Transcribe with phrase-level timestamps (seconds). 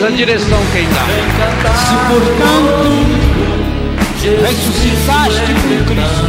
[0.00, 1.04] mas a direção quem dá.
[1.76, 2.90] Se portanto
[4.42, 6.26] ressuscitaste com Cristo,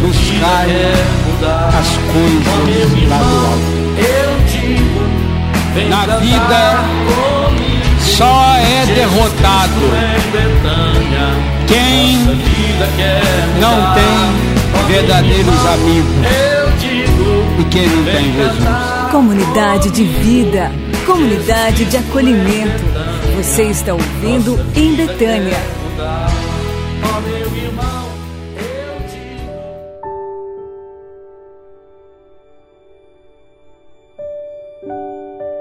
[0.00, 0.70] buscai
[1.78, 3.80] as coisas lá do alto.
[5.88, 6.62] Na vida
[8.00, 9.80] só é derrotado
[11.66, 12.18] quem
[13.60, 14.18] não tem
[14.88, 16.14] verdadeiros amigos
[17.58, 19.10] e quem não tem Jesus.
[19.10, 20.72] Comunidade de vida,
[21.10, 22.84] comunidade de acolhimento.
[23.36, 25.56] Você está ouvindo em Betânia.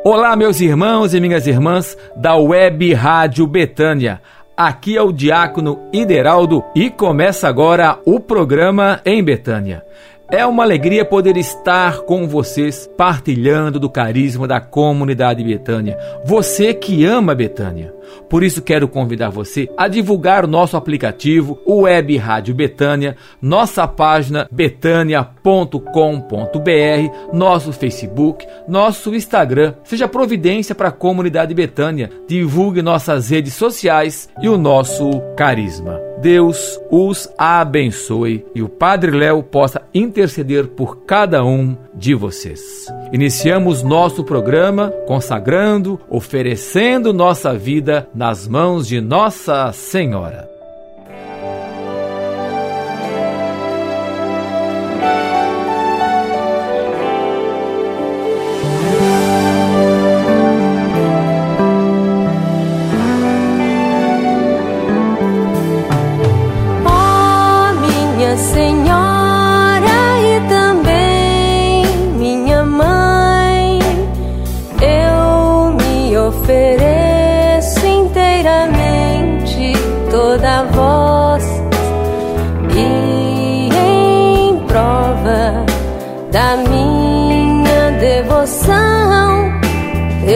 [0.06, 4.22] Olá, meus irmãos e minhas irmãs da Web Rádio Betânia.
[4.56, 9.84] Aqui é o Diácono Ideraldo e começa agora o programa em Betânia.
[10.32, 15.98] É uma alegria poder estar com vocês, partilhando do carisma da comunidade Betânia.
[16.24, 17.92] Você que ama Betânia.
[18.30, 23.88] Por isso quero convidar você a divulgar o nosso aplicativo, o Web Rádio Betânia, nossa
[23.88, 29.74] página betânia.com.br, nosso Facebook, nosso Instagram.
[29.84, 32.10] Seja providência para a comunidade Betânia.
[32.28, 36.10] Divulgue nossas redes sociais e o nosso carisma.
[36.22, 42.88] Deus os abençoe e o Padre Léo possa interceder por cada um de vocês.
[43.14, 50.49] Iniciamos nosso programa consagrando, oferecendo nossa vida nas mãos de Nossa Senhora.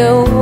[0.04, 0.33] you.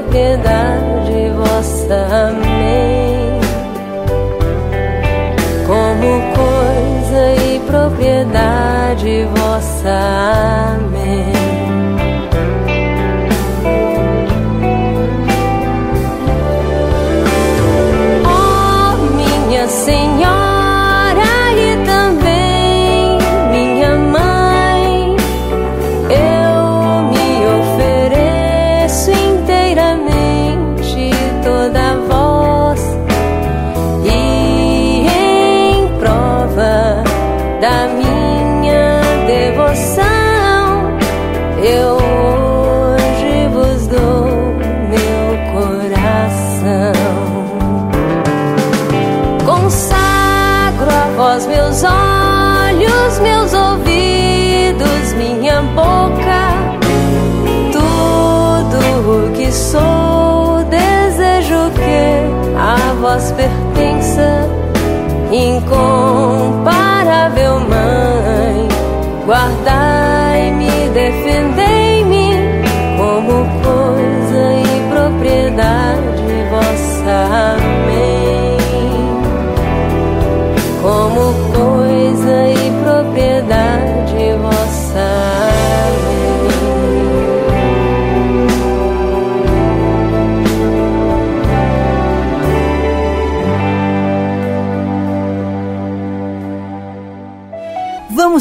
[0.00, 2.28] Propriedade vossa.
[2.28, 3.40] Amém.
[5.66, 10.74] Como coisa e propriedade vossa.
[10.74, 10.89] Amém.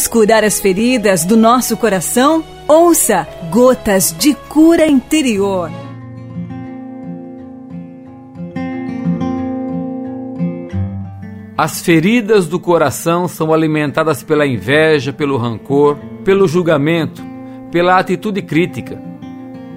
[0.10, 2.44] Curar as feridas do nosso coração?
[2.68, 5.72] Ouça Gotas de Cura Interior.
[11.56, 17.22] As feridas do coração são alimentadas pela inveja, pelo rancor, pelo julgamento,
[17.72, 19.00] pela atitude crítica.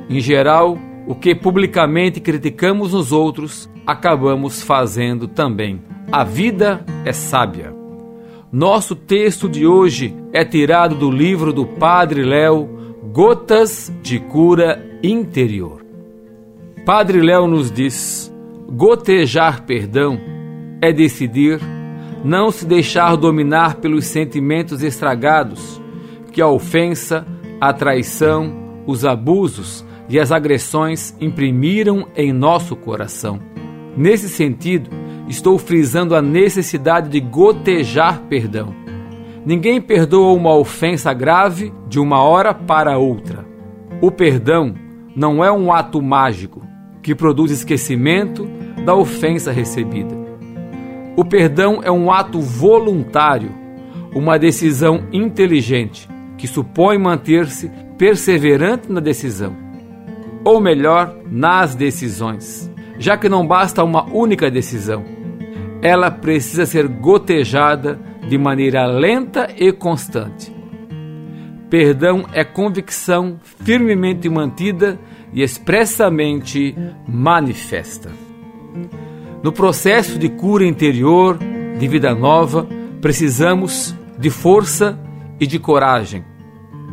[0.09, 5.83] Em geral, o que publicamente criticamos nos outros, acabamos fazendo também.
[6.11, 7.82] A vida é sábia.
[8.53, 12.69] Nosso texto de hoje é tirado do livro do Padre Léo,
[13.11, 15.83] Gotas de Cura Interior.
[16.85, 18.31] Padre Léo nos diz:
[18.69, 20.21] gotejar perdão
[20.83, 21.61] é decidir
[22.23, 25.81] não se deixar dominar pelos sentimentos estragados
[26.31, 27.27] que a ofensa,
[27.59, 33.41] a traição, os abusos e as agressões imprimiram em nosso coração.
[33.97, 34.91] Nesse sentido,
[35.29, 38.75] estou frisando a necessidade de gotejar perdão.
[39.45, 43.45] Ninguém perdoa uma ofensa grave de uma hora para outra.
[44.01, 44.75] O perdão
[45.15, 46.63] não é um ato mágico
[47.03, 48.49] que produz esquecimento
[48.85, 50.15] da ofensa recebida.
[51.17, 53.51] O perdão é um ato voluntário,
[54.15, 56.09] uma decisão inteligente
[56.39, 59.55] que supõe manter-se perseverante na decisão,
[60.45, 65.05] ou melhor, nas decisões, já que não basta uma única decisão.
[65.83, 67.99] Ela precisa ser gotejada
[68.29, 70.53] de maneira lenta e constante.
[71.69, 74.99] Perdão é convicção firmemente mantida
[75.33, 76.77] e expressamente
[77.09, 78.11] manifesta.
[79.43, 81.39] No processo de cura interior,
[81.79, 82.69] de vida nova,
[83.01, 84.99] precisamos de força
[85.41, 86.25] e de coragem.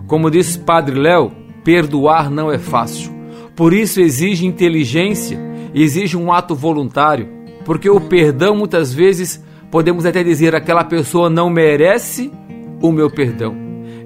[0.08, 1.32] Como diz Padre Léo,
[1.64, 3.12] perdoar não é fácil.
[3.56, 5.38] Por isso exige inteligência
[5.74, 7.28] exige um ato voluntário,
[7.66, 12.32] porque o perdão muitas vezes podemos até dizer aquela pessoa não merece
[12.82, 13.56] o meu perdão.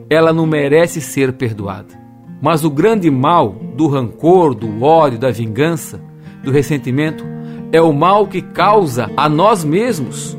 [0.10, 2.02] Ela não merece ser perdoada.
[2.42, 6.02] Mas o grande mal do rancor, do ódio, da vingança,
[6.44, 7.24] do ressentimento
[7.72, 10.38] é o mal que causa a nós mesmos.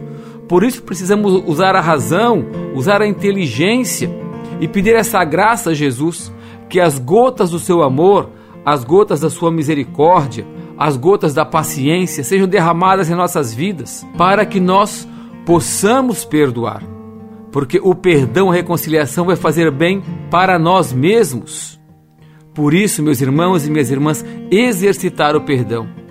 [0.48, 2.44] Por isso precisamos usar a razão,
[2.74, 4.10] usar a inteligência
[4.60, 6.32] e pedir essa graça a Jesus,
[6.68, 8.30] que as gotas do seu amor,
[8.64, 10.46] as gotas da sua misericórdia,
[10.78, 15.08] as gotas da paciência sejam derramadas em nossas vidas, para que nós
[15.46, 16.82] possamos perdoar.
[17.52, 21.80] Porque o perdão, a reconciliação vai fazer bem para nós mesmos.
[22.52, 26.04] Por isso, meus irmãos e minhas irmãs, exercitar o perdão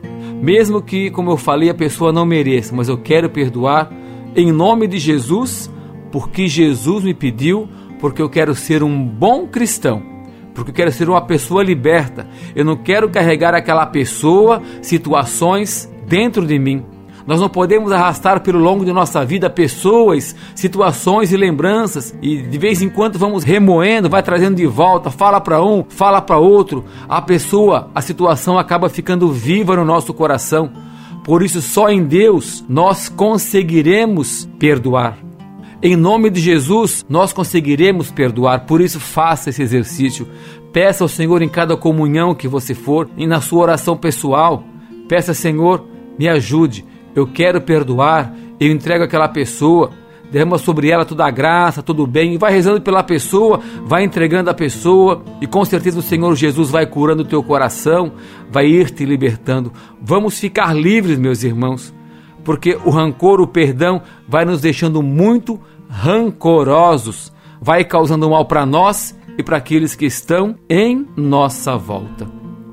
[0.44, 3.90] mesmo que, como eu falei, a pessoa não mereça, mas eu quero perdoar
[4.36, 5.72] em nome de Jesus,
[6.12, 10.04] porque Jesus me pediu, porque eu quero ser um bom cristão,
[10.54, 12.28] porque eu quero ser uma pessoa liberta.
[12.56, 16.86] Eu não quero carregar aquela pessoa, situações dentro de mim.
[17.26, 22.58] Nós não podemos arrastar pelo longo de nossa vida pessoas, situações e lembranças e de
[22.58, 26.84] vez em quando vamos remoendo, vai trazendo de volta, fala para um, fala para outro.
[27.08, 30.70] A pessoa, a situação acaba ficando viva no nosso coração.
[31.24, 35.23] Por isso, só em Deus nós conseguiremos perdoar.
[35.84, 38.66] Em nome de Jesus, nós conseguiremos perdoar.
[38.66, 40.28] Por isso, faça esse exercício.
[40.72, 44.64] Peça ao Senhor em cada comunhão que você for e na sua oração pessoal.
[45.08, 45.86] Peça, Senhor,
[46.18, 46.86] me ajude
[47.16, 49.92] eu quero perdoar, eu entrego aquela pessoa,
[50.32, 54.04] derrama sobre ela toda a graça, todo o bem, e vai rezando pela pessoa, vai
[54.04, 58.14] entregando a pessoa, e com certeza o Senhor Jesus vai curando o teu coração,
[58.52, 59.72] vai ir te libertando.
[60.02, 61.94] Vamos ficar livres, meus irmãos,
[62.44, 65.60] porque o rancor, o perdão, vai nos deixando muito
[65.90, 67.32] rancorosos,
[67.62, 72.28] vai causando mal para nós e para aqueles que estão em nossa volta.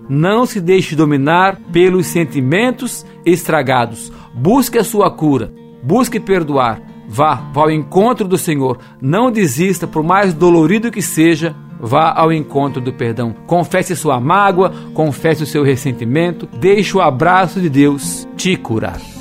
[0.09, 4.13] Não se deixe dominar pelos sentimentos estragados.
[4.35, 6.83] Busque a sua cura, busque perdoar.
[7.09, 8.79] Vá, vá ao encontro do Senhor.
[9.01, 13.35] Não desista, por mais dolorido que seja, vá ao encontro do perdão.
[13.47, 19.20] Confesse sua mágoa, confesse o seu ressentimento, deixe o abraço de Deus te curar.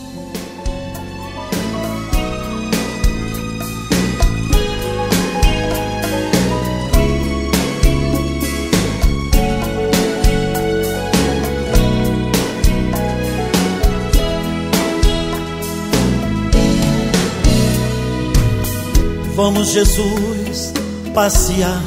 [19.42, 20.74] Vamos, Jesus,
[21.14, 21.82] passear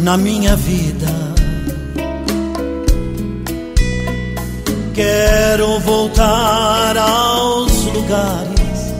[0.00, 1.08] na minha vida.
[4.92, 8.92] Quero voltar aos lugares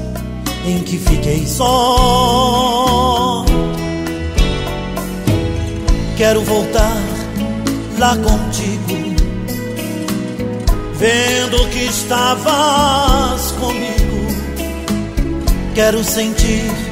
[0.64, 3.44] em que fiquei só.
[6.16, 6.96] Quero voltar
[7.98, 9.16] lá contigo,
[10.94, 14.02] vendo que estavas comigo.
[15.74, 16.91] Quero sentir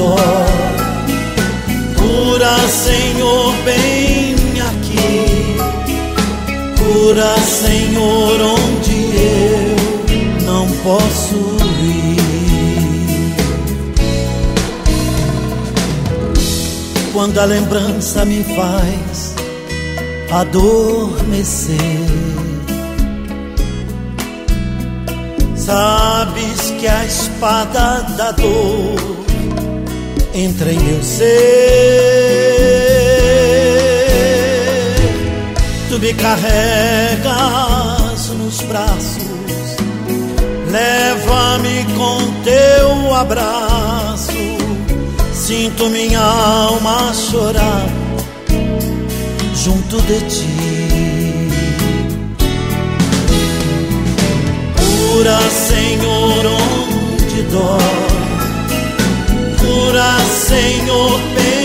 [0.00, 0.60] dói.
[1.96, 4.34] Cura, Senhor, bem
[4.70, 5.56] aqui.
[6.78, 11.36] Cura, Senhor, onde eu não posso
[11.82, 12.20] ir.
[17.12, 19.34] Quando a lembrança me faz
[20.30, 21.76] adormecer
[25.56, 29.29] Sabes que a espada da dor
[30.34, 31.30] entra em meu ser.
[35.88, 37.30] Tu me carregas
[38.38, 39.76] nos braços,
[40.70, 44.32] leva-me com teu abraço.
[45.32, 47.88] Sinto minha alma chorar
[49.64, 50.46] junto de ti.
[54.76, 58.09] Cura, Senhor, onde dói.
[59.70, 61.59] Cura, Senhor, bem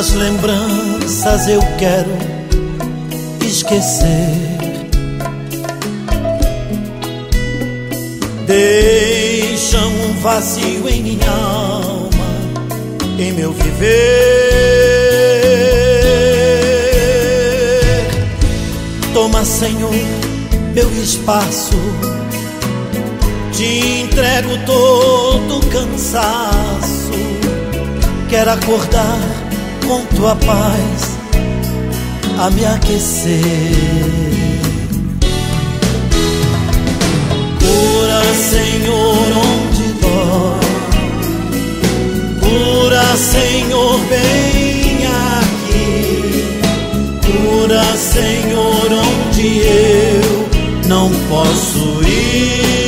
[0.00, 2.10] Tantas lembranças eu quero
[3.46, 4.08] esquecer.
[8.46, 12.08] Deixam um vazio em minha alma,
[13.18, 13.90] em meu viver.
[19.12, 19.92] Toma, Senhor,
[20.74, 21.76] meu espaço.
[23.52, 27.10] Te entrego todo o cansaço.
[28.30, 29.39] Quero acordar
[29.90, 31.18] com tua paz
[32.38, 33.32] a me aquecer.
[37.58, 40.60] Cura, Senhor, onde dói.
[42.38, 46.60] Cura, Senhor, bem aqui.
[47.26, 50.48] Cura, Senhor, onde eu
[50.86, 52.79] não posso ir.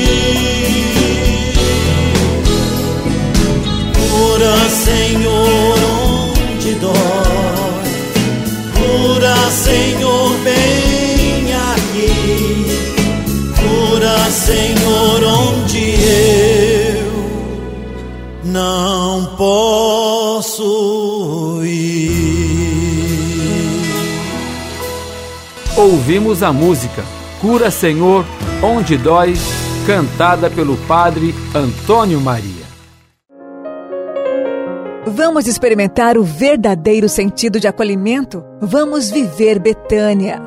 [25.93, 27.05] Ouvimos a música
[27.39, 28.25] Cura Senhor,
[28.63, 29.35] Onde Dói,
[29.87, 32.65] cantada pelo padre Antônio Maria.
[35.07, 38.43] Vamos experimentar o verdadeiro sentido de acolhimento?
[38.59, 40.41] Vamos viver Betânia.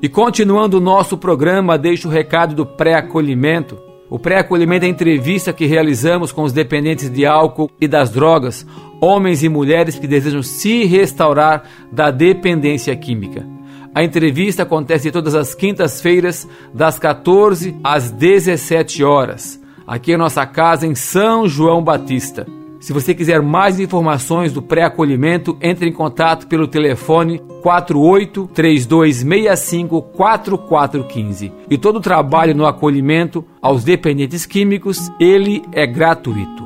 [0.00, 3.85] E continuando o nosso programa, deixo o recado do pré-acolhimento.
[4.16, 8.66] O pré-acolhimento é a entrevista que realizamos com os dependentes de álcool e das drogas,
[8.98, 13.46] homens e mulheres que desejam se restaurar da dependência química.
[13.94, 20.86] A entrevista acontece todas as quintas-feiras, das 14 às 17 horas, aqui em nossa casa
[20.86, 22.46] em São João Batista.
[22.78, 31.52] Se você quiser mais informações do pré-acolhimento, entre em contato pelo telefone 48 3265 4415.
[31.70, 36.64] E todo o trabalho no acolhimento aos dependentes químicos, ele é gratuito.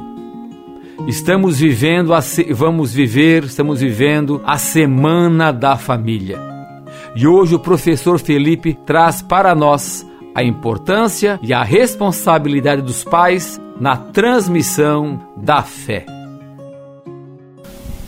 [1.07, 2.52] Estamos vivendo a se...
[2.52, 6.38] vamos viver, estamos vivendo a semana da família.
[7.17, 13.61] E hoje o professor Felipe traz para nós a importância e a responsabilidade dos pais
[13.81, 16.07] na transmissão da fé.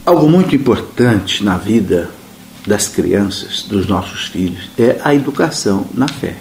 [0.04, 2.10] Algo muito importante na vida
[2.66, 6.36] das crianças, dos nossos filhos, é a educação na fé.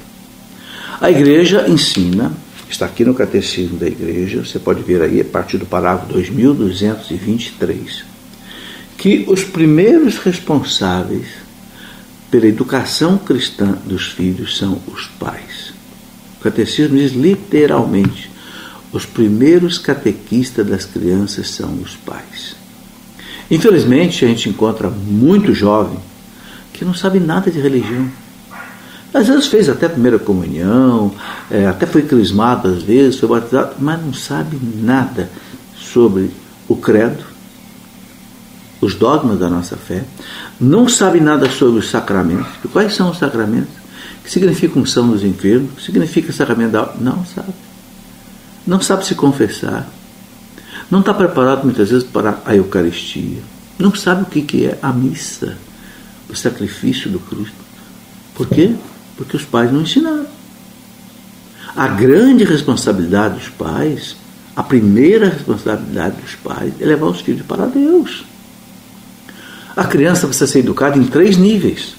[0.99, 2.31] A igreja ensina,
[2.69, 8.03] está aqui no catecismo da igreja, você pode ver aí a partir do parágrafo 2223,
[8.97, 11.27] que os primeiros responsáveis
[12.29, 15.50] pela educação cristã dos filhos são os pais.
[16.41, 18.31] O catecismo diz literalmente:
[18.91, 22.55] os primeiros catequistas das crianças são os pais.
[23.49, 25.99] Infelizmente, a gente encontra muito jovem
[26.73, 28.09] que não sabe nada de religião.
[29.13, 31.13] Às vezes fez até a primeira comunhão,
[31.51, 35.29] é, até foi crismado às vezes, foi batizado, mas não sabe nada
[35.75, 36.31] sobre
[36.67, 37.23] o credo,
[38.79, 40.03] os dogmas da nossa fé,
[40.59, 42.47] não sabe nada sobre os sacramentos.
[42.71, 43.80] Quais são os sacramentos?
[44.21, 45.71] O que significa unção dos enfermos?
[45.71, 47.53] O que significa sacramento da Não sabe.
[48.65, 49.89] Não sabe se confessar.
[50.89, 53.39] Não está preparado muitas vezes para a Eucaristia.
[53.79, 55.57] Não sabe o que, que é a missa,
[56.29, 57.55] o sacrifício do Cristo.
[58.35, 58.75] Por quê?
[59.17, 60.27] Porque os pais não ensinaram.
[61.75, 64.15] A grande responsabilidade dos pais,
[64.55, 68.25] a primeira responsabilidade dos pais é levar os filhos para Deus.
[69.75, 71.95] A criança precisa ser educada em três níveis.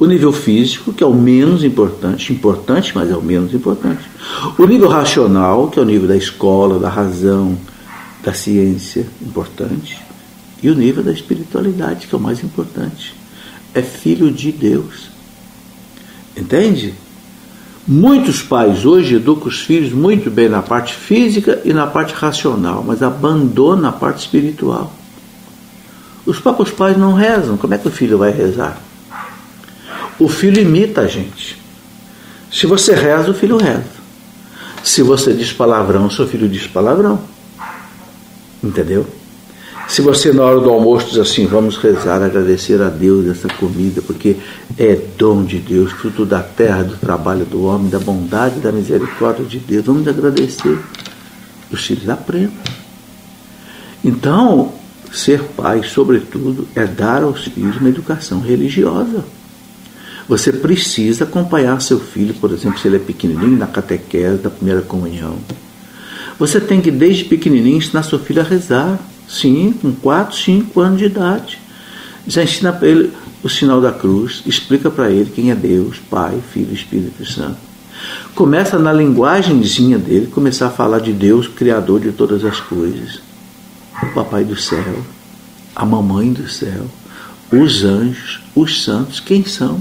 [0.00, 4.00] O nível físico, que é o menos importante, importante, mas é o menos importante.
[4.58, 7.58] O nível racional, que é o nível da escola, da razão,
[8.24, 10.00] da ciência, importante.
[10.62, 13.14] E o nível da espiritualidade, que é o mais importante.
[13.74, 15.10] É filho de Deus.
[16.34, 16.94] Entende?
[17.86, 22.82] Muitos pais hoje educam os filhos muito bem na parte física e na parte racional,
[22.86, 24.94] mas abandonam a parte espiritual.
[26.24, 28.80] Os próprios pais não rezam, como é que o filho vai rezar?
[30.20, 31.56] O filho imita a gente.
[32.52, 34.00] Se você reza, o filho reza.
[34.84, 37.18] Se você diz palavrão, seu filho diz palavrão.
[38.62, 39.06] Entendeu?
[39.88, 44.00] Se você na hora do almoço diz assim, vamos rezar, agradecer a Deus essa comida,
[44.02, 44.36] porque
[44.78, 49.44] é dom de Deus, fruto da terra, do trabalho do homem, da bondade, da misericórdia
[49.44, 50.78] de Deus, vamos agradecer.
[51.72, 52.52] Os filhos aprendem.
[54.04, 54.72] Então,
[55.12, 59.24] ser pai, sobretudo, é dar aos filhos uma educação religiosa.
[60.30, 64.80] Você precisa acompanhar seu filho, por exemplo, se ele é pequenininho, na catequese da primeira
[64.80, 65.36] comunhão.
[66.38, 68.96] Você tem que, desde pequenininho, ensinar seu filho a rezar.
[69.28, 71.58] Sim, com 4, 5 anos de idade.
[72.28, 76.38] Já ensina para ele o sinal da cruz, explica para ele quem é Deus, Pai,
[76.52, 77.58] Filho Espírito Santo.
[78.32, 83.20] Começa na linguagemzinha dele, começar a falar de Deus, Criador de todas as coisas
[84.02, 85.04] o Papai do céu,
[85.76, 86.86] a Mamãe do céu,
[87.52, 89.80] os anjos, os santos, quem são?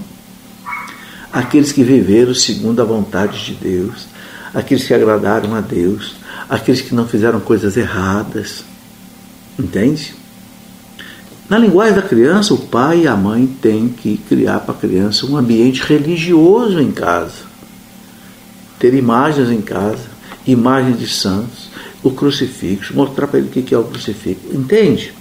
[1.32, 4.08] Aqueles que viveram segundo a vontade de Deus,
[4.54, 6.16] aqueles que agradaram a Deus,
[6.50, 8.64] aqueles que não fizeram coisas erradas.
[9.58, 10.16] Entende?
[11.50, 15.26] Na linguagem da criança, o pai e a mãe têm que criar para a criança
[15.26, 17.50] um ambiente religioso em casa.
[18.78, 20.06] Ter imagens em casa,
[20.46, 21.70] imagens de santos,
[22.04, 24.42] o crucifixo, mostrar para ele o que é o crucifixo.
[24.52, 25.14] Entende?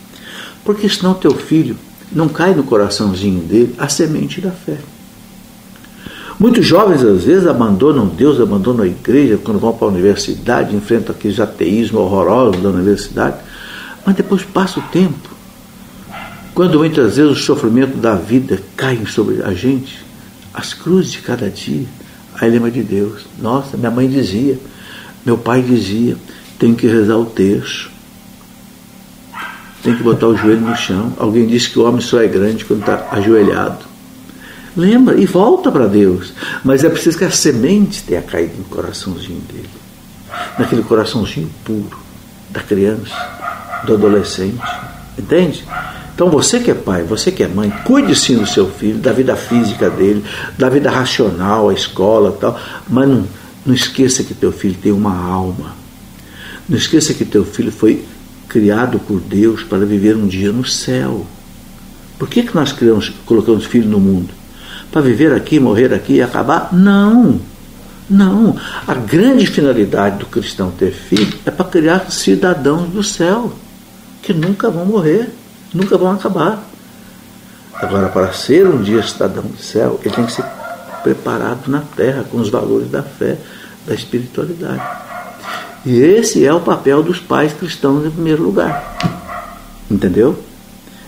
[0.64, 1.76] Porque senão teu filho
[2.12, 4.78] não cai no coraçãozinho dele a semente da fé.
[6.38, 11.12] Muitos jovens, às vezes, abandonam Deus, abandonam a igreja quando vão para a universidade, enfrentam
[11.12, 13.38] aqueles ateísmo horrorosos da universidade,
[14.06, 15.28] mas depois passa o tempo.
[16.54, 19.98] Quando muitas vezes o sofrimento da vida cai sobre a gente,
[20.54, 21.86] as cruzes de cada dia,
[22.40, 23.26] aí lembra de Deus.
[23.40, 24.58] Nossa, minha mãe dizia,
[25.26, 26.16] meu pai dizia,
[26.56, 27.90] tem que rezar o terço,
[29.82, 31.12] tem que botar o joelho no chão.
[31.18, 33.87] Alguém disse que o homem só é grande quando está ajoelhado.
[34.78, 36.32] Lembra e volta para Deus.
[36.64, 39.68] Mas é preciso que a semente tenha caído no coraçãozinho dele,
[40.58, 41.98] naquele coraçãozinho puro
[42.48, 43.14] da criança,
[43.84, 44.62] do adolescente.
[45.18, 45.64] Entende?
[46.14, 49.12] Então você que é pai, você que é mãe, cuide sim do seu filho, da
[49.12, 50.24] vida física dele,
[50.56, 53.26] da vida racional, a escola tal, mas não,
[53.66, 55.76] não esqueça que teu filho tem uma alma
[56.68, 58.04] não esqueça que teu filho foi
[58.46, 61.26] criado por Deus para viver um dia no céu.
[62.18, 64.28] Por que, que nós criamos, colocamos filho no mundo?
[64.90, 66.70] Para viver aqui, morrer aqui e acabar?
[66.72, 67.40] Não.
[68.08, 68.56] Não.
[68.86, 73.52] A grande finalidade do cristão ter filho é para criar cidadãos do céu,
[74.22, 75.28] que nunca vão morrer,
[75.74, 76.64] nunca vão acabar.
[77.74, 80.44] Agora, para ser um dia cidadão do céu, ele tem que ser
[81.02, 83.36] preparado na terra com os valores da fé,
[83.86, 84.82] da espiritualidade.
[85.84, 88.96] E esse é o papel dos pais cristãos em primeiro lugar.
[89.90, 90.42] Entendeu?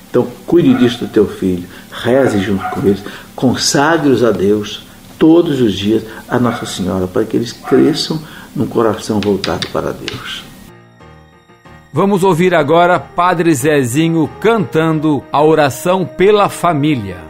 [0.09, 3.03] Então, cuide disso do teu filho, reze junto com eles,
[3.41, 4.85] consagre-os a Deus
[5.19, 8.21] todos os dias, a Nossa Senhora, para que eles cresçam
[8.55, 10.45] num coração voltado para Deus.
[11.93, 17.30] Vamos ouvir agora Padre Zezinho cantando a oração pela família.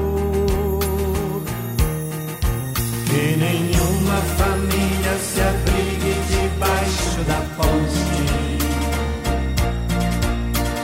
[3.11, 8.23] Que nenhuma família se abrigue debaixo da ponte.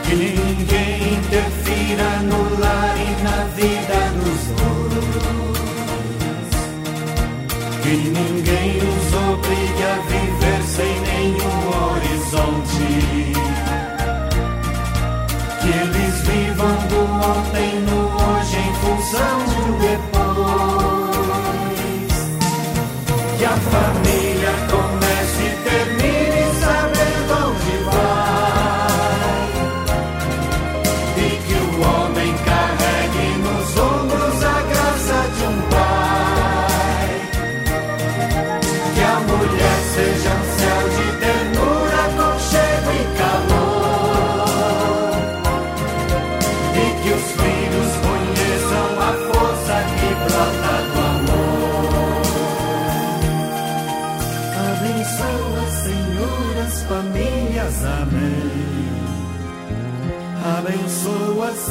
[0.04, 5.08] Que ninguém interfira no lar e na vida dos outros.
[7.82, 12.88] Que ninguém os obrigue a viver sem nenhum horizonte.
[15.62, 20.17] Que eles vivam do ontem no hoje em função do depois.
[23.58, 24.07] Que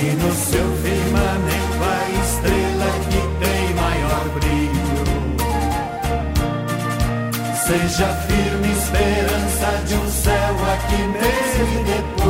[0.00, 4.88] Que no seu firmamento a estrela que tem maior brilho
[7.66, 12.29] seja firme esperança de um céu aqui mesmo e depois.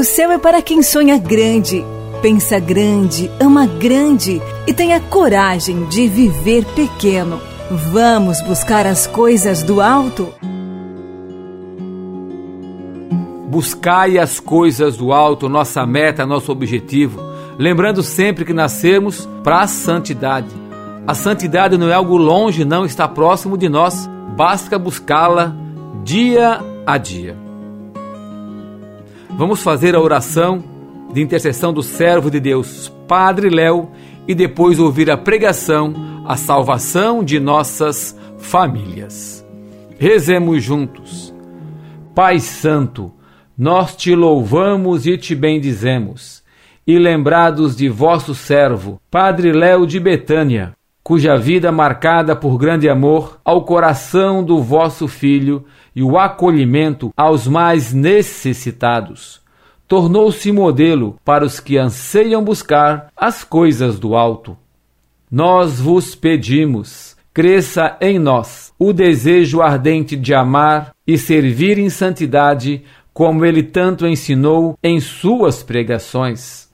[0.00, 1.84] O céu é para quem sonha grande,
[2.22, 7.38] pensa grande, ama grande e tem a coragem de viver pequeno.
[7.92, 10.32] Vamos buscar as coisas do alto?
[13.50, 17.20] Buscai as coisas do alto, nossa meta, nosso objetivo,
[17.58, 20.48] lembrando sempre que nascemos para a santidade.
[21.06, 25.54] A santidade não é algo longe, não está próximo de nós, basta buscá-la
[26.02, 27.49] dia a dia.
[29.40, 30.62] Vamos fazer a oração
[31.14, 33.88] de intercessão do servo de Deus, Padre Léo,
[34.28, 35.94] e depois ouvir a pregação,
[36.26, 39.42] a salvação de nossas famílias.
[39.98, 41.34] Rezemos juntos.
[42.14, 43.10] Pai Santo,
[43.56, 46.42] nós te louvamos e te bendizemos,
[46.86, 53.40] e lembrados de vosso servo, Padre Léo de Betânia, cuja vida marcada por grande amor
[53.44, 59.40] ao coração do vosso filho e o acolhimento aos mais necessitados,
[59.88, 64.56] tornou-se modelo para os que anseiam buscar as coisas do alto.
[65.30, 72.82] Nós vos pedimos, cresça em nós o desejo ardente de amar e servir em santidade,
[73.12, 76.69] como ele tanto ensinou em suas pregações.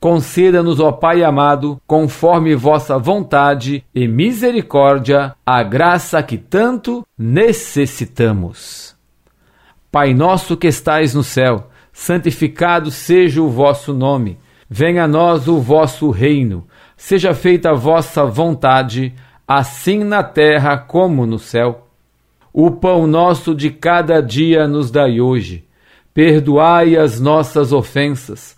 [0.00, 8.96] Conceda-nos, ó Pai amado, conforme vossa vontade e misericórdia, a graça que tanto necessitamos.
[9.90, 14.38] Pai nosso que estais no céu, santificado seja o vosso nome.
[14.70, 16.66] Venha a nós o vosso reino.
[16.96, 19.14] Seja feita a vossa vontade,
[19.46, 21.86] assim na terra como no céu.
[22.52, 25.64] O pão nosso de cada dia nos dai hoje.
[26.12, 28.57] Perdoai as nossas ofensas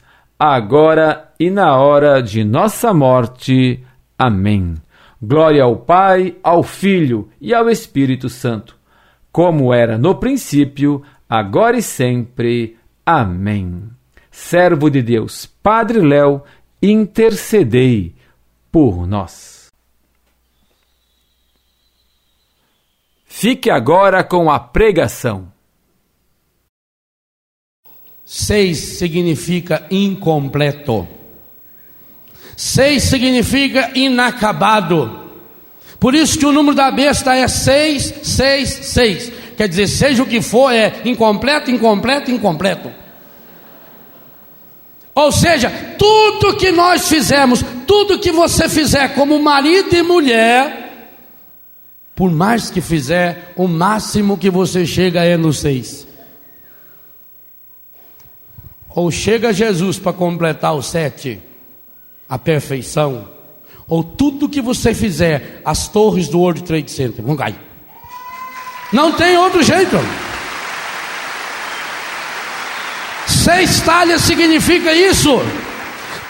[0.43, 3.85] agora e na hora de nossa morte.
[4.17, 4.73] Amém.
[5.21, 8.75] Glória ao Pai, ao Filho e ao Espírito Santo,
[9.31, 12.75] como era no princípio, agora e sempre.
[13.05, 13.83] Amém.
[14.31, 16.41] Servo de Deus, Padre Léo,
[16.81, 18.15] intercedei
[18.71, 19.71] por nós.
[23.27, 25.51] Fique agora com a pregação.
[28.33, 31.05] Seis significa incompleto.
[32.55, 35.29] Seis significa inacabado.
[35.99, 39.33] Por isso que o número da besta é seis, seis, seis.
[39.57, 42.89] Quer dizer, seja o que for, é incompleto, incompleto, incompleto.
[45.13, 51.17] Ou seja, tudo que nós fizemos, tudo que você fizer como marido e mulher,
[52.15, 56.07] por mais que fizer, o máximo que você chega é no seis.
[58.95, 61.39] Ou chega Jesus para completar o sete,
[62.27, 63.27] a perfeição,
[63.87, 67.55] ou tudo que você fizer, as torres do World Trade Center vão cair.
[68.91, 69.97] Não tem outro jeito.
[73.27, 75.41] Seis talhas significa isso.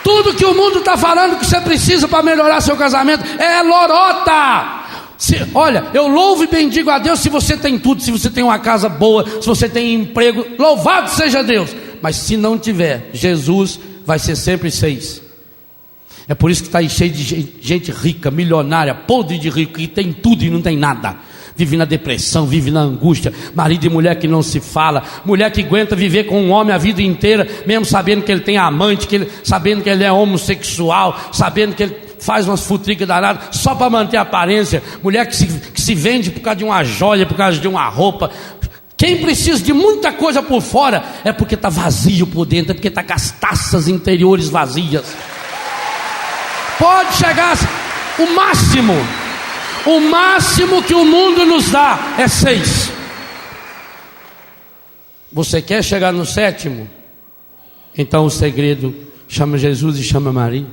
[0.02, 4.82] Tudo que o mundo está falando que você precisa para melhorar seu casamento é lorota.
[5.18, 8.42] Se, olha, eu louvo e bendigo a Deus se você tem tudo, se você tem
[8.42, 11.70] uma casa boa, se você tem emprego, louvado seja Deus
[12.02, 15.22] mas se não tiver, Jesus vai ser sempre seis.
[16.28, 19.86] É por isso que está aí cheio de gente rica, milionária, podre de rico, que
[19.86, 21.16] tem tudo e não tem nada.
[21.54, 25.62] Vive na depressão, vive na angústia, marido e mulher que não se fala, mulher que
[25.62, 29.16] aguenta viver com um homem a vida inteira, mesmo sabendo que ele tem amante, que
[29.16, 33.90] ele, sabendo que ele é homossexual, sabendo que ele faz umas futricas danadas só para
[33.90, 37.36] manter a aparência, mulher que se, que se vende por causa de uma joia, por
[37.36, 38.30] causa de uma roupa,
[39.02, 42.86] quem precisa de muita coisa por fora é porque está vazio por dentro, é porque
[42.86, 45.04] está com as taças interiores vazias.
[46.78, 47.58] Pode chegar
[48.16, 48.94] o máximo,
[49.86, 52.92] o máximo que o mundo nos dá é seis.
[55.32, 56.88] Você quer chegar no sétimo?
[57.98, 58.94] Então o segredo
[59.26, 60.68] chama Jesus e chama Maria.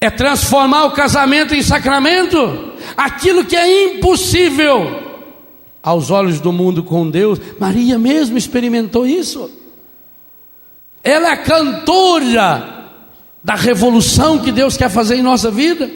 [0.00, 5.05] É transformar o casamento em sacramento, aquilo que é impossível
[5.86, 7.38] aos olhos do mundo com Deus.
[7.60, 9.48] Maria mesmo experimentou isso.
[11.00, 12.90] Ela é cantora
[13.44, 15.88] da revolução que Deus quer fazer em nossa vida.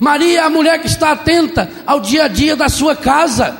[0.00, 3.56] Maria é a mulher que está atenta ao dia a dia da sua casa.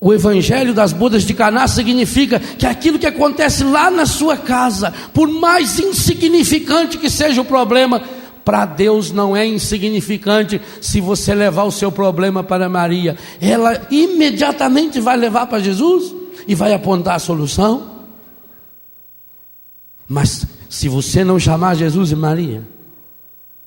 [0.00, 4.94] O evangelho das bodas de Caná significa que aquilo que acontece lá na sua casa,
[5.12, 8.00] por mais insignificante que seja o problema,
[8.44, 13.16] para Deus não é insignificante se você levar o seu problema para Maria.
[13.40, 16.14] Ela imediatamente vai levar para Jesus
[16.46, 17.94] e vai apontar a solução.
[20.06, 22.62] Mas se você não chamar Jesus e Maria,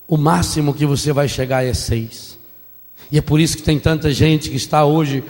[0.07, 2.37] o máximo que você vai chegar é seis.
[3.11, 5.23] E é por isso que tem tanta gente que está hoje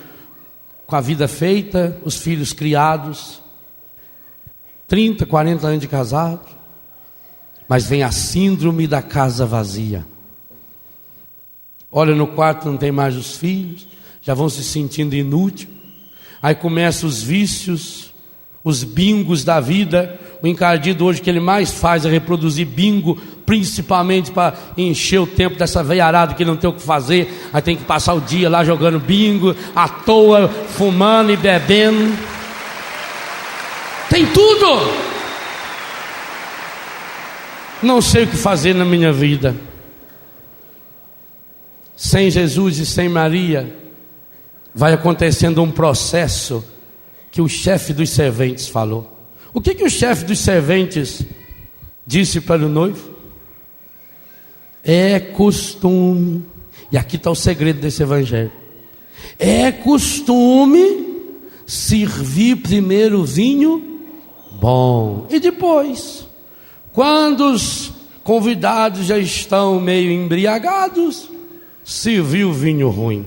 [0.86, 3.42] com a vida feita, os filhos criados,
[4.88, 6.57] 30, 40 anos de casado,
[7.68, 10.06] mas vem a síndrome da casa vazia.
[11.92, 13.88] Olha no quarto, não tem mais os filhos,
[14.22, 15.70] já vão se sentindo inútil.
[16.42, 18.14] Aí começam os vícios,
[18.64, 20.20] os bingos da vida.
[20.42, 25.58] O encardido hoje que ele mais faz é reproduzir bingo, principalmente para encher o tempo
[25.58, 27.50] dessa veiarada que não tem o que fazer.
[27.52, 32.16] Aí tem que passar o dia lá jogando bingo, à toa, fumando e bebendo.
[34.10, 35.17] Tem tudo!
[37.82, 39.56] Não sei o que fazer na minha vida.
[41.96, 43.76] Sem Jesus e sem Maria,
[44.74, 46.64] vai acontecendo um processo
[47.32, 49.12] que o chefe dos serventes falou.
[49.54, 51.24] O que, que o chefe dos serventes
[52.06, 53.16] disse para o noivo?
[54.84, 56.46] É costume,
[56.92, 58.52] e aqui está o segredo desse evangelho.
[59.40, 61.08] É costume
[61.66, 64.02] servir primeiro o vinho
[64.54, 66.27] bom e depois,
[66.98, 67.92] quando os
[68.24, 71.30] convidados já estão meio embriagados,
[71.84, 73.24] servir o vinho ruim.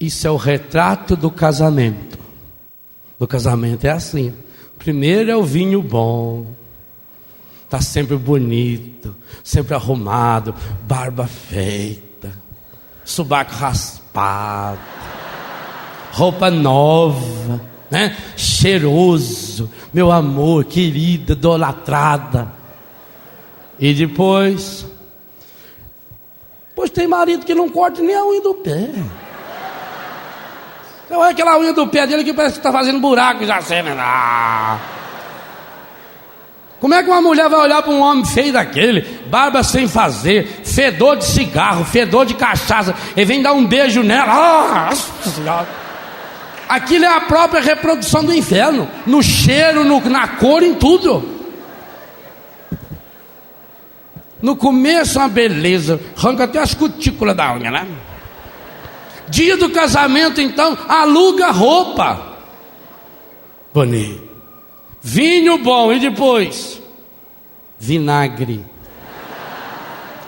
[0.00, 2.18] Isso é o retrato do casamento.
[3.18, 4.32] Do casamento é assim.
[4.78, 6.46] Primeiro é o vinho bom.
[7.66, 12.32] Está sempre bonito, sempre arrumado, barba feita,
[13.04, 14.80] subaco raspado,
[16.12, 17.60] roupa nova,
[17.90, 18.16] né?
[18.36, 22.52] Cheiroso, meu amor, querida, idolatrada.
[23.78, 24.86] E depois,
[26.74, 28.90] pois tem marido que não corta nem a unha do pé.
[31.10, 33.92] Olha aquela unha do pé dele que parece que está fazendo buraco já sempre.
[33.98, 34.78] Ah.
[36.78, 40.62] Como é que uma mulher vai olhar para um homem feio daquele, barba sem fazer,
[40.64, 44.32] fedor de cigarro, fedor de cachaça, e vem dar um beijo nela?
[44.32, 44.90] Ah,
[46.70, 51.28] Aquilo é a própria reprodução do inferno, no cheiro, no, na cor, em tudo.
[54.40, 57.88] No começo, uma beleza, arranca até as cutículas da unha, né?
[59.28, 62.36] Dia do casamento, então, aluga roupa.
[63.74, 64.30] Bonito.
[65.02, 66.80] Vinho bom e depois
[67.80, 68.64] vinagre.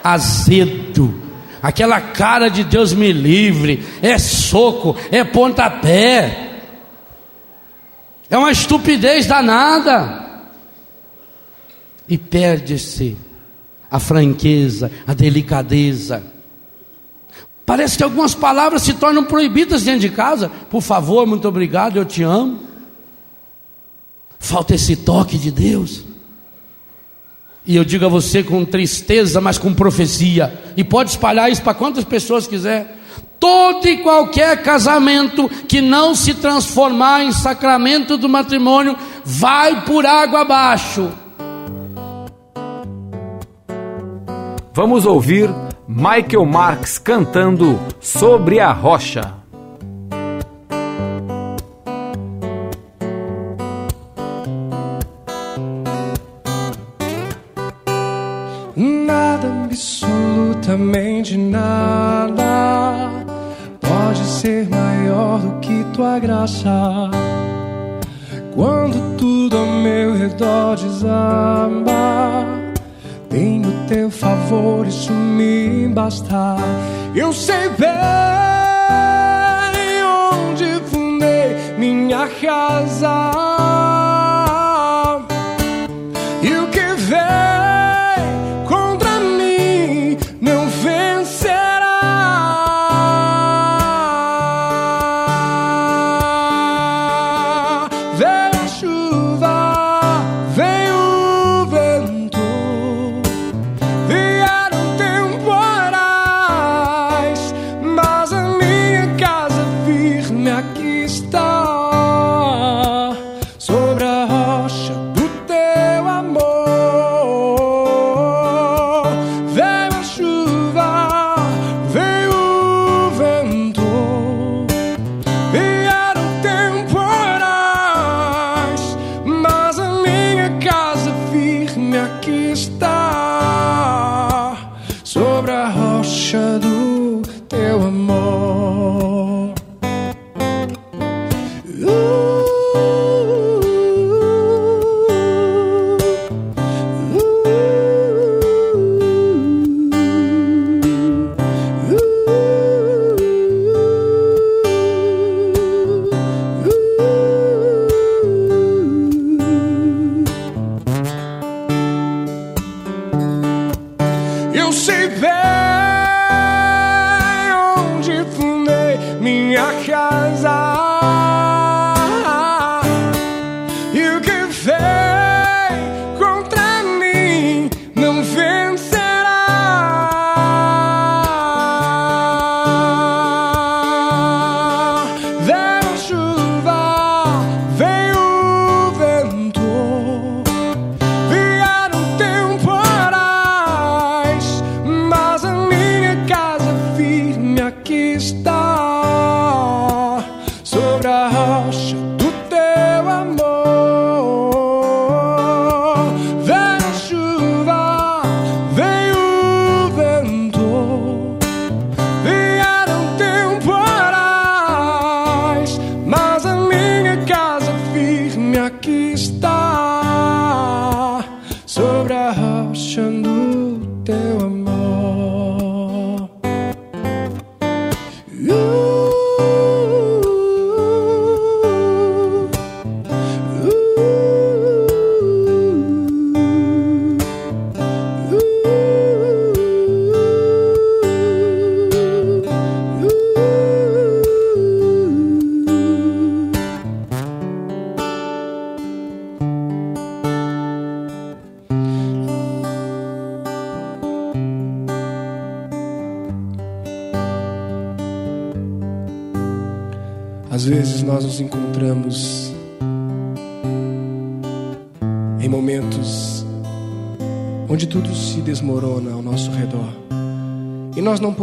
[0.02, 1.31] Azedo.
[1.62, 6.60] Aquela cara de Deus me livre, é soco, é pontapé.
[8.28, 10.42] É uma estupidez danada.
[12.08, 13.16] E perde-se
[13.88, 16.24] a franqueza, a delicadeza.
[17.64, 20.50] Parece que algumas palavras se tornam proibidas dentro de casa.
[20.68, 22.60] Por favor, muito obrigado, eu te amo.
[24.38, 26.04] Falta esse toque de Deus.
[27.64, 30.52] E eu digo a você com tristeza, mas com profecia.
[30.76, 32.98] E pode espalhar isso para quantas pessoas quiser.
[33.38, 40.42] Todo e qualquer casamento que não se transformar em sacramento do matrimônio vai por água
[40.42, 41.10] abaixo.
[44.74, 45.50] Vamos ouvir
[45.86, 49.41] Michael Marx cantando Sobre a Rocha.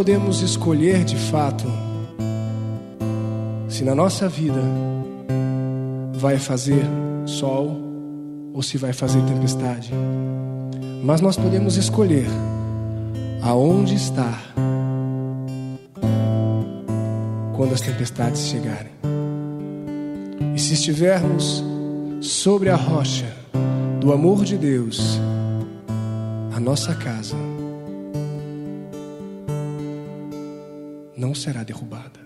[0.09, 1.65] Podemos escolher de fato
[3.67, 4.59] se na nossa vida
[6.13, 6.83] vai fazer
[7.27, 7.79] sol
[8.51, 9.91] ou se vai fazer tempestade.
[11.03, 12.25] Mas nós podemos escolher
[13.43, 14.51] aonde estar
[17.55, 18.93] quando as tempestades chegarem.
[20.55, 21.63] E se estivermos
[22.19, 23.31] sobre a rocha
[24.01, 25.19] do amor de Deus,
[26.51, 27.35] a nossa casa
[31.19, 32.21] não será derrubada.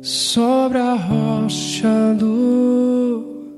[0.00, 3.50] Sobre a rocha do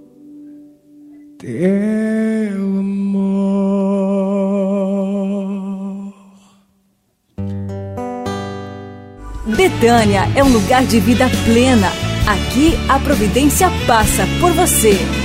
[1.38, 3.34] teu amor.
[9.54, 11.88] Betânia é um lugar de vida plena.
[12.26, 15.23] Aqui a providência passa por você.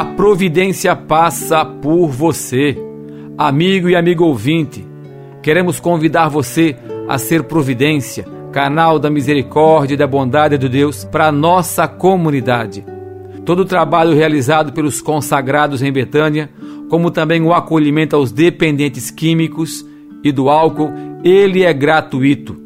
[0.00, 2.74] A providência passa por você.
[3.36, 4.82] Amigo e amigo ouvinte,
[5.42, 6.74] queremos convidar você
[7.06, 12.82] a ser providência, canal da misericórdia e da bondade de Deus para nossa comunidade.
[13.44, 16.48] Todo o trabalho realizado pelos consagrados em Betânia,
[16.88, 19.86] como também o acolhimento aos dependentes químicos
[20.24, 22.56] e do álcool, ele é gratuito.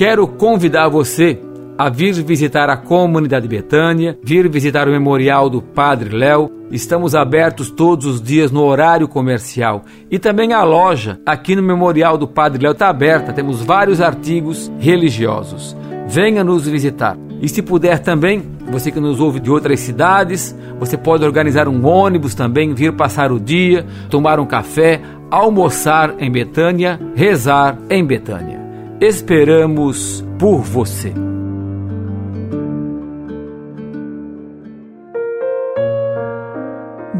[0.00, 1.38] Quero convidar você
[1.76, 6.50] a vir visitar a comunidade Betânia, vir visitar o memorial do Padre Léo.
[6.70, 12.16] Estamos abertos todos os dias no horário comercial e também a loja aqui no memorial
[12.16, 13.30] do Padre Léo está aberta.
[13.30, 15.76] Temos vários artigos religiosos.
[16.08, 17.18] Venha nos visitar.
[17.38, 21.86] E se puder também, você que nos ouve de outras cidades, você pode organizar um
[21.86, 24.98] ônibus também, vir passar o dia, tomar um café,
[25.30, 28.59] almoçar em Betânia, rezar em Betânia.
[29.02, 31.14] Esperamos por você.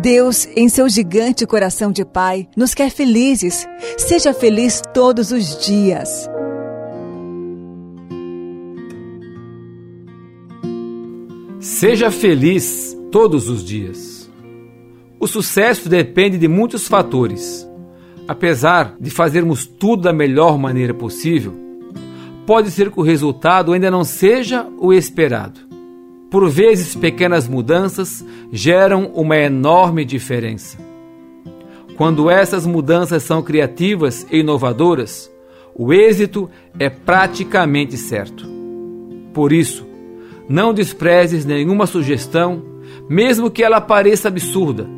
[0.03, 3.67] Deus, em seu gigante coração de Pai, nos quer felizes.
[3.97, 6.29] Seja feliz todos os dias.
[11.61, 14.31] Seja feliz todos os dias.
[15.19, 17.67] O sucesso depende de muitos fatores.
[18.29, 21.70] Apesar de fazermos tudo da melhor maneira possível,
[22.51, 25.61] pode ser que o resultado ainda não seja o esperado.
[26.29, 30.77] Por vezes, pequenas mudanças geram uma enorme diferença.
[31.97, 35.31] Quando essas mudanças são criativas e inovadoras,
[35.77, 38.45] o êxito é praticamente certo.
[39.33, 39.87] Por isso,
[40.49, 42.65] não desprezes nenhuma sugestão,
[43.09, 44.89] mesmo que ela pareça absurda.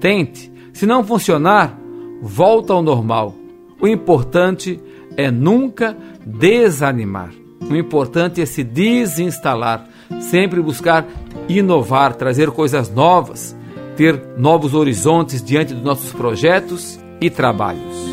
[0.00, 1.78] Tente, se não funcionar,
[2.20, 3.32] volta ao normal.
[3.80, 4.80] O importante
[5.16, 7.30] é nunca desanimar.
[7.68, 9.86] O importante é se desinstalar,
[10.20, 11.06] sempre buscar
[11.48, 13.56] inovar, trazer coisas novas,
[13.96, 18.10] ter novos horizontes diante dos nossos projetos e trabalhos.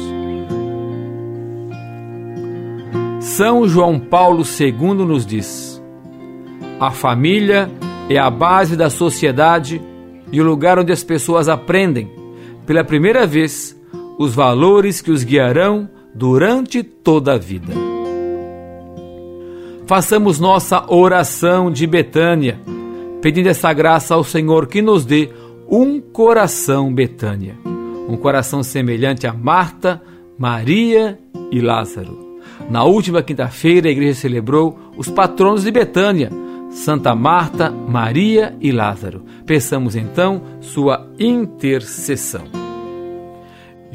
[3.20, 5.82] São João Paulo II nos diz:
[6.80, 7.72] a família
[8.10, 9.82] é a base da sociedade
[10.32, 12.12] e o lugar onde as pessoas aprendem,
[12.66, 13.76] pela primeira vez,
[14.20, 17.74] os valores que os guiarão durante toda a vida.
[19.86, 22.60] Façamos nossa oração de Betânia,
[23.22, 25.30] pedindo essa graça ao Senhor que nos dê
[25.70, 27.56] um coração Betânia,
[28.10, 30.02] um coração semelhante a Marta,
[30.38, 31.20] Maria
[31.52, 32.40] e Lázaro.
[32.70, 36.32] Na última quinta-feira, a igreja celebrou os patronos de Betânia,
[36.72, 39.24] Santa Marta, Maria e Lázaro.
[39.46, 42.67] Peçamos então sua intercessão.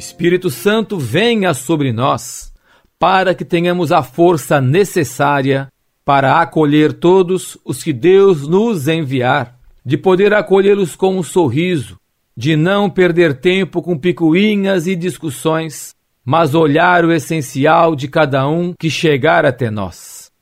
[0.03, 2.53] Espírito Santo, venha sobre nós,
[2.99, 5.69] para que tenhamos a força necessária
[6.05, 11.97] para acolher todos os que Deus nos enviar, de poder acolhê-los com um sorriso,
[12.37, 15.95] de não perder tempo com picuinhas e discussões,
[16.25, 20.33] mas olhar o essencial de cada um que chegar até nós.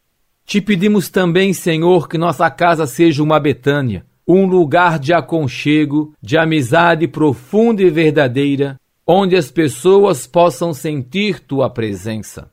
[0.47, 6.39] Te pedimos também, Senhor, que nossa casa seja uma Betânia, um lugar de aconchego, de
[6.39, 8.80] amizade profunda e verdadeira,
[9.13, 12.49] onde as pessoas possam sentir tua presença.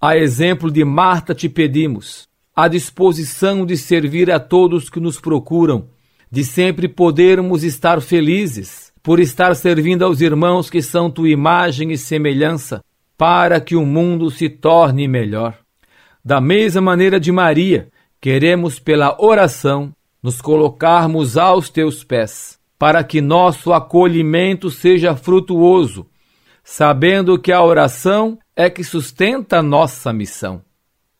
[0.00, 2.26] A exemplo de Marta te pedimos,
[2.56, 5.88] a disposição de servir a todos que nos procuram,
[6.30, 11.98] de sempre podermos estar felizes, por estar servindo aos irmãos que são tua imagem e
[11.98, 12.82] semelhança,
[13.18, 15.58] para que o mundo se torne melhor.
[16.24, 19.92] Da mesma maneira de Maria, queremos pela oração
[20.22, 26.06] nos colocarmos aos teus pés, para que nosso acolhimento seja frutuoso,
[26.64, 30.62] sabendo que a oração é que sustenta nossa missão.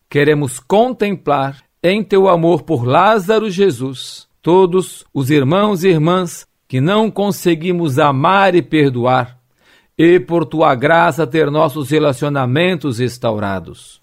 [0.08, 7.10] Queremos contemplar em teu amor por Lázaro Jesus todos os irmãos e irmãs que não
[7.10, 9.38] conseguimos amar e perdoar,
[9.98, 14.00] e por tua graça ter nossos relacionamentos restaurados.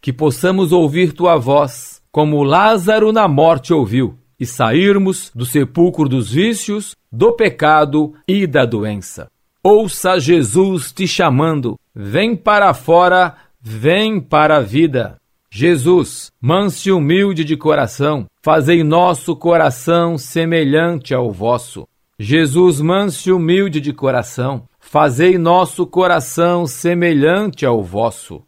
[0.00, 6.32] Que possamos ouvir tua voz, como Lázaro na morte ouviu, e sairmos do sepulcro dos
[6.32, 9.30] vícios, do pecado e da doença.
[9.62, 15.18] Ouça Jesus te chamando, vem para fora, vem para a vida.
[15.52, 21.86] Jesus, manso e humilde de coração, fazei nosso coração semelhante ao vosso.
[22.18, 28.42] Jesus, manso e humilde de coração, fazei nosso coração semelhante ao vosso.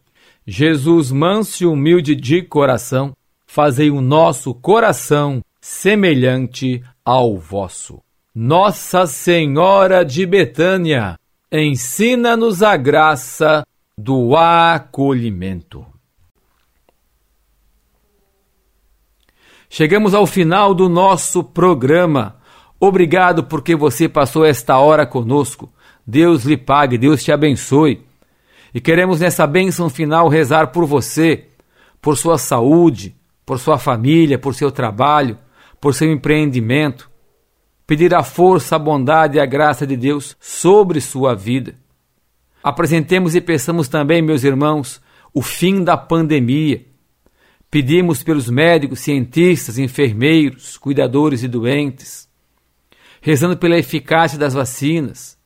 [0.47, 3.12] Jesus, manso e humilde de coração,
[3.47, 8.03] fazei o nosso coração semelhante ao vosso.
[8.35, 11.17] Nossa Senhora de Betânia,
[11.53, 13.65] ensina-nos a graça
[13.97, 15.87] do acolhimento.
[19.71, 22.37] Chegamos ao final do nosso programa.
[22.81, 25.73] Obrigado porque você passou esta hora conosco.
[26.05, 28.05] Deus lhe pague, Deus te abençoe.
[28.75, 31.47] E queremos nessa bênção final rezar por você,
[32.01, 33.15] por sua saúde,
[33.47, 35.39] por sua família, por seu trabalho,
[35.83, 37.11] por seu empreendimento.
[37.87, 41.74] Pedir a força, a bondade e a graça de Deus sobre sua vida.
[42.62, 45.03] Apresentemos e peçamos também, meus irmãos,
[45.35, 46.87] o fim da pandemia.
[47.70, 52.33] Pedimos pelos médicos, cientistas, enfermeiros, cuidadores e doentes
[53.22, 55.39] rezando pela eficácia das vacinas,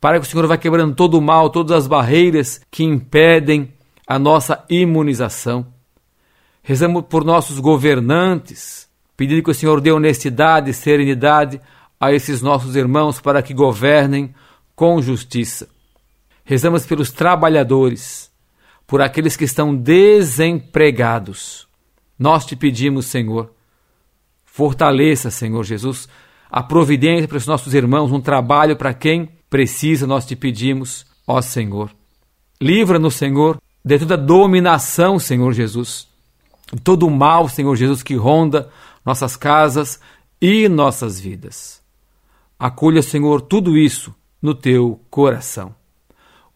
[0.00, 3.74] para que o Senhor vá quebrando todo o mal, todas as barreiras que impedem
[4.06, 5.66] a nossa imunização.
[6.62, 8.88] Rezamos por nossos governantes,
[9.22, 11.60] pedindo que o Senhor dê honestidade e serenidade
[12.00, 14.34] a esses nossos irmãos para que governem
[14.74, 15.68] com justiça.
[16.44, 18.32] Rezamos pelos trabalhadores,
[18.84, 21.68] por aqueles que estão desempregados.
[22.18, 23.52] Nós te pedimos, Senhor,
[24.44, 26.08] fortaleça, Senhor Jesus,
[26.50, 31.40] a providência para os nossos irmãos, um trabalho para quem precisa, nós te pedimos, ó
[31.40, 31.92] Senhor.
[32.60, 36.08] Livra-nos, Senhor, de toda dominação, Senhor Jesus,
[36.72, 38.68] de todo o mal, Senhor Jesus, que ronda
[39.04, 40.00] nossas casas
[40.40, 41.82] e nossas vidas.
[42.58, 45.74] Acolha, Senhor, tudo isso no teu coração.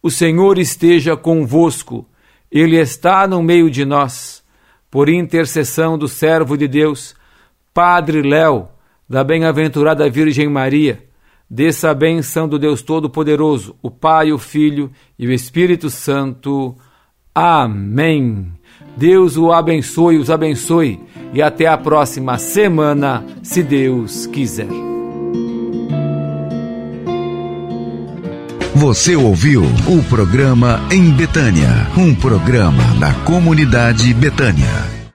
[0.03, 2.09] O Senhor esteja convosco,
[2.51, 4.43] Ele está no meio de nós,
[4.91, 7.15] por intercessão do servo de Deus,
[7.75, 8.69] Padre Léo
[9.09, 11.05] da bem-aventurada Virgem Maria,
[11.49, 16.77] desça a benção do Deus Todo-Poderoso, o Pai, o Filho e o Espírito Santo.
[17.35, 18.53] Amém.
[18.97, 21.01] Deus o abençoe, os abençoe
[21.33, 24.69] e até a próxima semana, se Deus quiser.
[28.75, 35.06] Você ouviu o programa Em Betânia, um programa da comunidade Betânia.